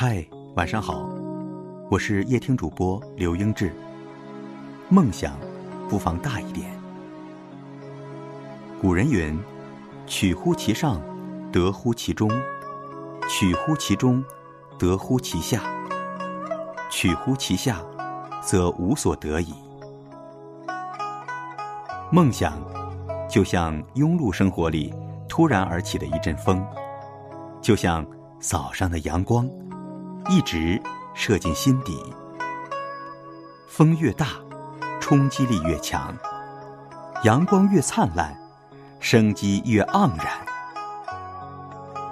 [0.00, 0.24] 嗨，
[0.54, 1.10] 晚上好，
[1.90, 3.74] 我是夜听主播刘英志。
[4.88, 5.34] 梦想
[5.88, 6.70] 不妨大一点。
[8.80, 9.36] 古人云
[10.06, 11.02] ：“取乎其上，
[11.50, 12.28] 得乎其中；
[13.28, 14.22] 取乎其中，
[14.78, 15.58] 得乎其下；
[16.92, 17.82] 取乎其下，
[18.40, 19.52] 则无所得矣。”
[22.12, 22.56] 梦想
[23.28, 24.94] 就像庸碌生活里
[25.28, 26.64] 突然而起的一阵风，
[27.60, 28.06] 就像
[28.38, 29.44] 早上的阳光。
[30.30, 30.78] 一直
[31.14, 32.04] 射进心底，
[33.66, 34.26] 风越大，
[35.00, 36.14] 冲击力越强；
[37.24, 38.36] 阳光越灿烂，
[39.00, 40.26] 生机越盎然。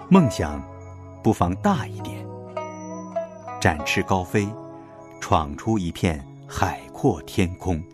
[0.09, 0.63] 梦想
[1.23, 2.27] 不妨大一点，
[3.61, 4.49] 展翅高飞，
[5.21, 7.85] 闯出一片海阔天空。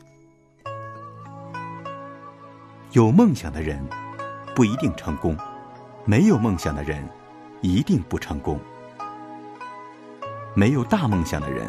[2.93, 3.85] 有梦想的人
[4.55, 5.37] 不一定成功，
[6.05, 7.05] 没有梦想的人
[7.61, 8.57] 一定不成功。
[10.55, 11.67] 没有大梦想的人，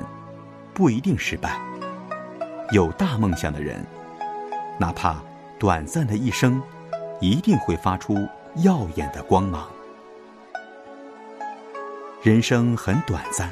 [0.73, 1.51] 不一定失败；
[2.71, 3.85] 有大梦想的人，
[4.77, 5.21] 哪怕
[5.57, 6.61] 短暂的一生，
[7.21, 9.69] 一定会发出耀眼的光芒。
[12.21, 13.49] 人生很短暂，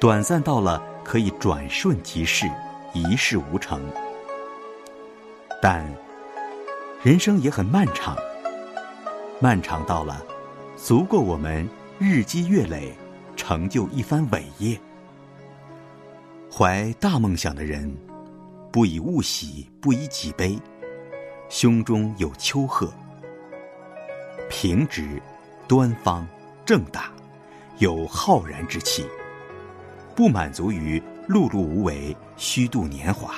[0.00, 2.46] 短暂到了可以转瞬即逝、
[2.94, 3.78] 一事无成；
[5.60, 5.86] 但
[7.02, 8.16] 人生也很漫长，
[9.40, 10.22] 漫长到了
[10.74, 12.94] 足够我们日积月累。
[13.36, 14.78] 成就一番伟业。
[16.50, 17.94] 怀大梦想的人，
[18.72, 20.58] 不以物喜，不以己悲，
[21.48, 22.90] 胸中有丘壑，
[24.48, 25.22] 平直、
[25.68, 26.26] 端方、
[26.64, 27.10] 正大，
[27.78, 29.06] 有浩然之气。
[30.14, 33.34] 不满足于碌碌无为、虚度年华，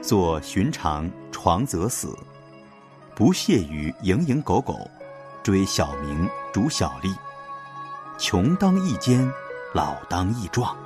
[0.00, 2.08] 做寻常床则死；
[3.14, 4.90] 不屑于蝇营狗苟，
[5.42, 7.14] 追小名、逐小利。
[8.18, 9.32] 穷当益坚，
[9.72, 10.76] 老当益壮。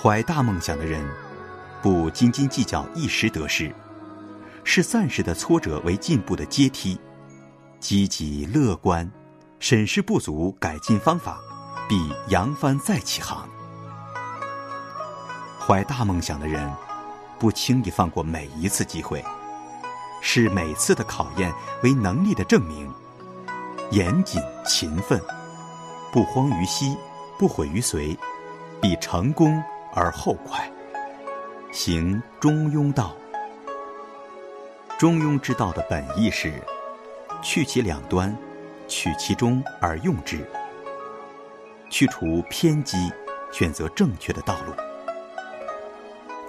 [0.00, 1.04] 怀大梦想的人，
[1.82, 3.74] 不斤斤计较一时得失，
[4.62, 7.00] 视暂时的挫折为进步的阶梯，
[7.80, 9.10] 积极乐观，
[9.58, 11.40] 审视不足，改进方法，
[11.88, 13.48] 必扬帆再起航。
[15.58, 16.72] 怀大梦想的人，
[17.40, 19.24] 不轻易放过每一次机会，
[20.22, 21.52] 视每次的考验
[21.82, 22.88] 为能力的证明。
[23.90, 25.20] 严谨勤奋，
[26.12, 26.96] 不慌于嬉，
[27.38, 28.16] 不悔于随，
[28.80, 29.62] 必成功
[29.94, 30.70] 而后快。
[31.72, 33.14] 行中庸道。
[34.98, 36.52] 中庸之道的本意是
[37.42, 38.36] 去其两端，
[38.88, 40.48] 取其中而用之，
[41.90, 43.12] 去除偏激，
[43.52, 44.72] 选择正确的道路。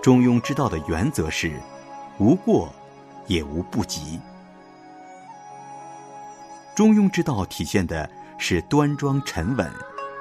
[0.02, 1.60] 中庸之道的原则是
[2.18, 2.74] 无过，
[3.28, 4.20] 也无不及。
[6.78, 8.08] 中庸之道体现的
[8.38, 9.68] 是端庄沉稳、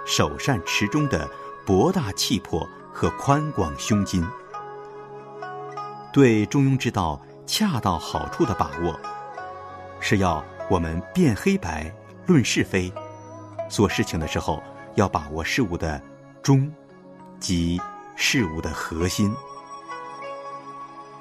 [0.07, 1.29] 守善持中的
[1.67, 4.27] 博大气魄和宽广胸襟。
[6.11, 8.99] 对中庸之道恰到好处的把握，
[10.01, 11.95] 是要我们辨黑白、
[12.25, 12.91] 论是非，
[13.69, 14.63] 做事情的时候
[14.95, 16.01] 要把握事物的
[16.43, 16.73] 中，
[17.39, 17.79] 即
[18.17, 19.31] 事物的核心。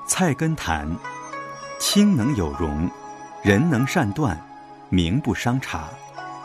[0.07, 0.89] 菜根谭：
[1.77, 2.89] 清能有容，
[3.43, 4.41] 人能善断。
[4.95, 5.89] 名不伤茶，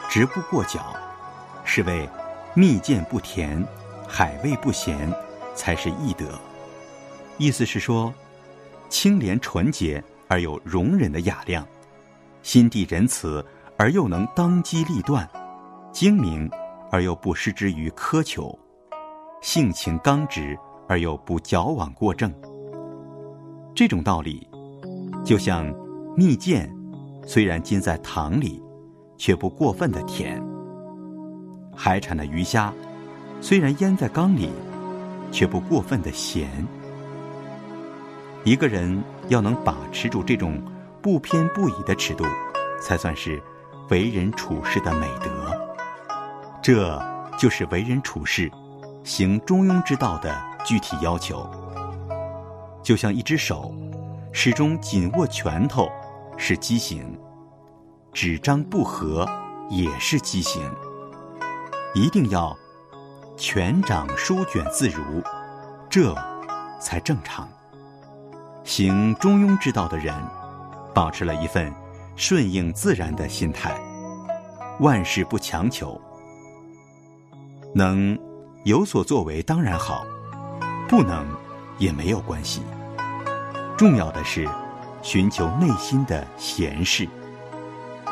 [0.09, 0.93] 直不过脚，
[1.65, 2.09] 是谓
[2.53, 3.65] 蜜饯不甜，
[4.09, 5.09] 海味不咸，
[5.55, 6.27] 才是易德。
[7.39, 8.13] 意思是说，
[8.89, 11.65] 清廉纯洁而有容忍的雅量，
[12.43, 13.47] 心地仁慈
[13.77, 15.31] 而又能当机立断，
[15.93, 16.51] 精明
[16.91, 18.59] 而又不失之于苛求，
[19.41, 20.59] 性情刚直
[20.89, 22.35] 而又不矫枉过正。
[23.77, 24.45] 这种道理，
[25.25, 25.73] 就像
[26.17, 26.69] 蜜饯。
[27.27, 28.63] 虽然浸在糖里，
[29.17, 30.41] 却不过分的甜；
[31.77, 32.73] 海产的鱼虾，
[33.41, 34.51] 虽然腌在缸里，
[35.31, 36.49] 却不过分的咸。
[38.43, 40.61] 一个人要能把持住这种
[41.03, 42.25] 不偏不倚的尺度，
[42.83, 43.41] 才算是
[43.91, 45.31] 为人处事的美德。
[46.63, 47.01] 这
[47.39, 48.51] 就是为人处事、
[49.05, 50.35] 行中庸之道的
[50.65, 51.49] 具体要求。
[52.83, 53.73] 就像一只手，
[54.33, 55.89] 始终紧握拳头。
[56.43, 57.21] 是畸形，
[58.15, 59.29] 纸张不合
[59.69, 60.63] 也是畸形。
[61.95, 62.57] 一定要
[63.37, 65.23] 全掌舒卷自如，
[65.91, 66.15] 这
[66.81, 67.47] 才正常。
[68.65, 70.15] 行中庸之道的人，
[70.95, 71.71] 保持了一份
[72.17, 73.79] 顺应自然的心态，
[74.81, 76.01] 万事不强求，
[77.75, 78.19] 能
[78.65, 80.07] 有所作为当然好，
[80.89, 81.27] 不能
[81.77, 82.63] 也没有关系。
[83.77, 84.49] 重要的是。
[85.03, 87.09] 寻求内心的闲适，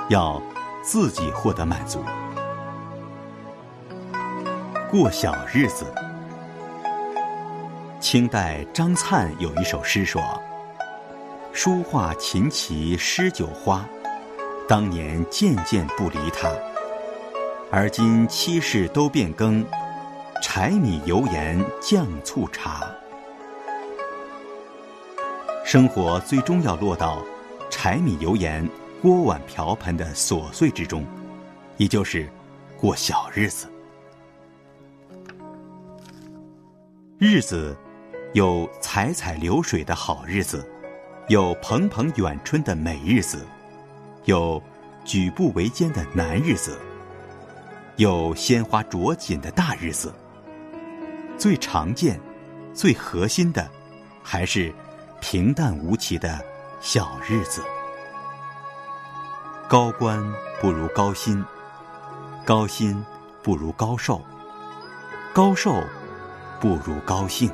[0.09, 0.41] 要
[0.83, 2.03] 自己获得满足。
[4.91, 5.85] 过小日子。
[8.01, 10.23] 清代张粲有一首诗说
[11.53, 13.85] ：“书画琴棋诗酒花，
[14.67, 16.49] 当年件件不离他。
[17.71, 19.63] 而今七事都变更，
[20.43, 22.89] 柴米油盐酱醋茶。
[25.71, 27.23] 生活最终要落到
[27.69, 28.67] 柴米油盐、
[29.03, 31.05] 锅碗瓢盆的琐碎之中，
[31.77, 32.27] 也就是
[32.79, 33.71] 过小日子。
[37.19, 37.77] 日子。”
[38.35, 40.67] 有采采流水的好日子，
[41.29, 43.45] 有蓬蓬远春的美日子，
[44.27, 44.63] 有
[45.03, 46.79] 举步维艰的难日子，
[47.97, 50.13] 有鲜花着锦的大日子。
[51.39, 52.21] 最常见、
[52.75, 53.67] 最核心的，
[54.23, 54.73] 还是
[55.21, 56.43] 平淡无奇的
[56.81, 57.63] 小日子。
[59.69, 60.23] 高官
[60.61, 61.45] 不如高薪，
[62.45, 63.05] 高薪
[63.43, 64.23] 不如高寿，
[65.35, 65.75] 高寿
[66.61, 67.51] 不如高兴。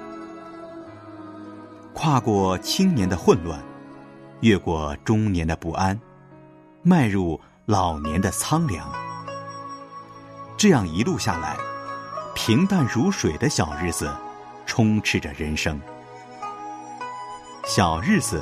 [1.93, 3.61] 跨过青年的混乱，
[4.40, 5.99] 越过中年的不安，
[6.82, 8.93] 迈入老年的苍凉。
[10.56, 11.56] 这样一路下来，
[12.34, 14.12] 平淡如水的小日子，
[14.66, 15.81] 充斥着人生。
[17.76, 18.41] 小日子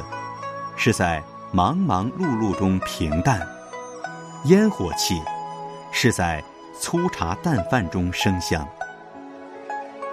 [0.77, 3.41] 是在忙忙碌碌中平淡，
[4.45, 5.23] 烟火气
[5.91, 6.45] 是在
[6.79, 8.69] 粗茶淡饭中生香。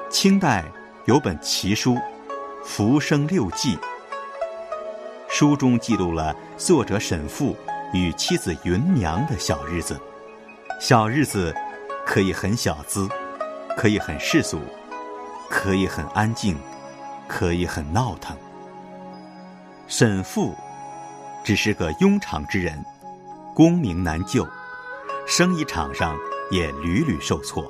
[0.10, 0.63] 清代
[1.04, 1.95] 有本奇书。
[2.63, 3.75] 《浮生六记》
[5.27, 7.57] 书中记录了作者沈复
[7.92, 10.00] 与妻子芸娘的小日子。
[10.80, 11.54] 小日子
[12.06, 13.06] 可以很小资，
[13.75, 14.62] 可以很世俗，
[15.50, 16.57] 可以很安静，
[17.27, 18.33] 可以很闹腾。
[19.91, 20.56] 沈复
[21.44, 22.86] 只是个庸常之人，
[23.56, 24.47] 功名难就，
[25.25, 26.15] 生意场上
[26.51, 27.69] 也屡屡受挫。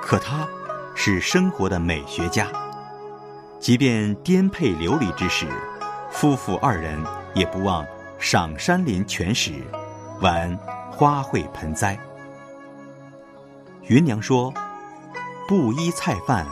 [0.00, 0.46] 可他
[0.94, 2.46] 是生活的美学家。
[3.58, 5.48] 即便颠沛流离之时，
[6.08, 7.02] 夫妇二人
[7.34, 7.84] 也不忘
[8.20, 9.54] 赏山林泉石，
[10.20, 10.56] 玩
[10.92, 11.98] 花卉盆栽。
[13.88, 14.54] 芸娘说
[15.48, 16.46] ：“布衣菜饭，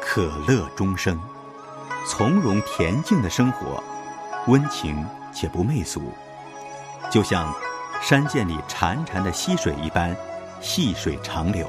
[0.00, 1.20] 可乐终生。
[2.06, 3.82] 从容恬静的生活，
[4.46, 6.02] 温情且不媚俗，
[7.10, 7.52] 就像
[8.00, 10.16] 山涧里潺潺的溪水一般，
[10.60, 11.68] 细水长流。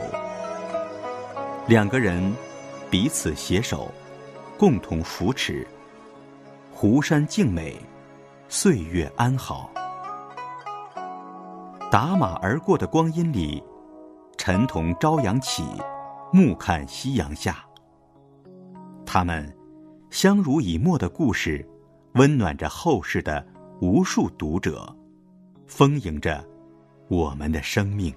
[1.68, 2.34] 两个人
[2.90, 3.92] 彼此携手。”
[4.56, 5.68] 共同扶持，
[6.72, 7.76] 湖山静美，
[8.48, 9.70] 岁月安好。
[11.92, 13.62] 打马而过的光阴里，
[14.38, 15.66] 晨同朝阳起，
[16.32, 17.66] 暮看夕阳下。
[19.06, 19.54] 他们
[20.12, 21.68] 相濡以沫的故事，
[22.16, 23.44] 温暖着后世的
[23.82, 24.96] 无数读者，
[25.66, 26.46] 丰盈着
[27.08, 28.14] 我们的生命。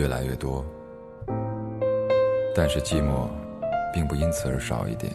[0.00, 0.64] 越来越多，
[2.56, 3.28] 但是寂寞
[3.92, 5.12] 并不因此而少一点。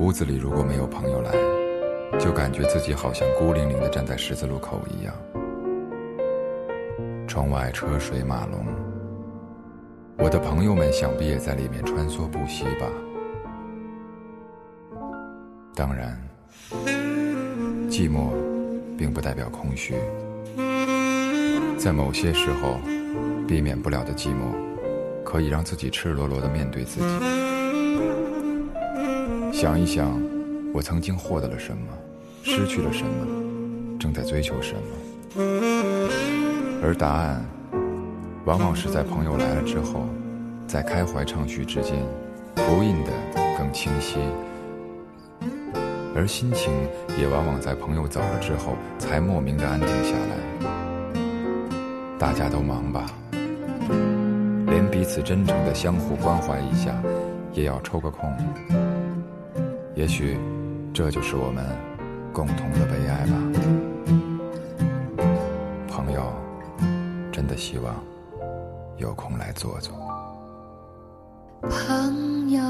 [0.00, 1.30] 屋子里如果没有朋友来，
[2.18, 5.14] 就感觉自己好像孤零零的站在十字路口一样。
[7.28, 8.66] 窗外车水马龙，
[10.18, 12.88] 我的朋友们想必也在里面穿梭不息吧。
[15.76, 16.20] 当然，
[17.88, 18.32] 寂寞
[18.98, 19.94] 并不代表空虚。
[21.84, 22.78] 在某些时候，
[23.46, 24.54] 避免不了的寂寞，
[25.22, 27.06] 可以让自己赤裸裸地面对自己。
[29.52, 30.18] 想一想，
[30.72, 31.86] 我曾经获得了什么，
[32.42, 34.80] 失去了什么，正在追求什么。
[36.82, 37.44] 而答案，
[38.46, 40.06] 往往是在朋友来了之后，
[40.66, 42.02] 在开怀畅叙之间，
[42.56, 43.12] 呼应的
[43.58, 44.20] 更清晰。
[46.16, 46.72] 而心情，
[47.20, 50.83] 也往往在朋友走了之后，才莫名的安定下来。
[52.18, 53.06] 大家都忙吧，
[54.66, 56.94] 连彼此真诚的相互关怀一下，
[57.52, 58.32] 也要抽个空。
[59.94, 60.38] 也许，
[60.92, 61.64] 这就是我们
[62.32, 63.34] 共同的悲哀吧。
[65.88, 66.32] 朋友，
[67.30, 67.94] 真的希望
[68.96, 69.94] 有空来坐坐。
[71.62, 72.62] 朋友，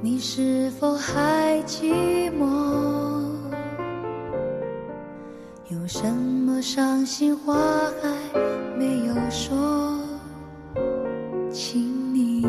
[0.00, 0.18] 你。
[0.24, 2.46] 是否还寂寞？
[5.68, 7.54] 有什么伤心话
[8.00, 8.38] 还
[8.78, 9.52] 没有说？
[11.50, 12.42] 请你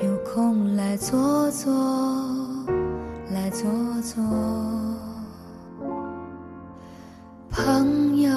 [0.00, 1.74] 有空来坐坐，
[3.34, 3.68] 来坐
[4.02, 4.22] 坐，
[7.50, 8.30] 朋友。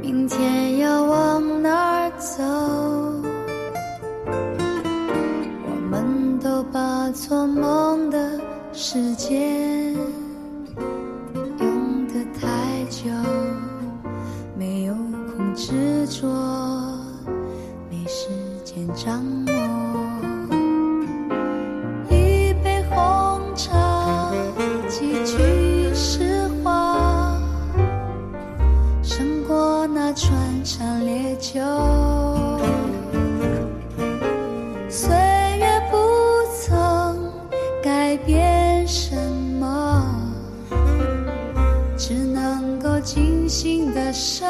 [0.00, 2.44] 明天要往哪儿走？
[5.66, 8.40] 我们都把做梦的
[8.72, 9.57] 时间
[15.68, 16.26] 执着，
[17.90, 18.30] 没时
[18.64, 19.52] 间掌握。
[22.08, 24.32] 一杯红茶，
[24.88, 27.38] 几句实话。
[29.02, 30.32] 胜过那穿
[30.64, 31.60] 肠烈酒。
[34.88, 35.14] 岁
[35.58, 35.98] 月不
[36.62, 37.30] 曾
[37.82, 39.14] 改变什
[39.60, 40.02] 么，
[41.98, 44.48] 只能够尽情的生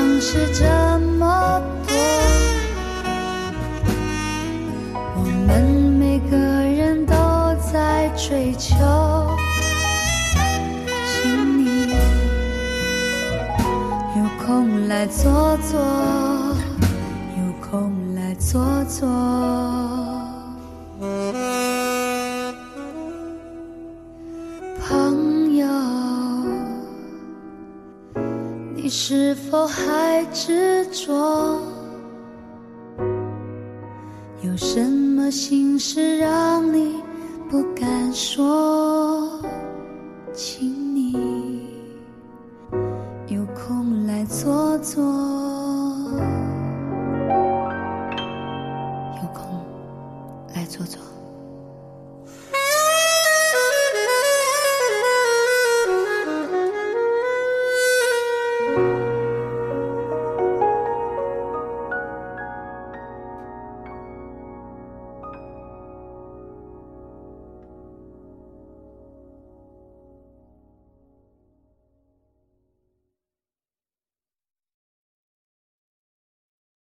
[0.00, 0.64] 想是这
[1.18, 1.94] 么多，
[5.14, 5.62] 我们
[5.98, 7.14] 每个人都
[7.70, 8.74] 在追求，
[11.04, 11.90] 请你
[14.16, 15.78] 有空来坐坐，
[17.36, 20.09] 有空来坐坐。
[28.90, 31.62] 是否还执着？
[34.42, 36.96] 有什么心事让你
[37.48, 39.40] 不敢说？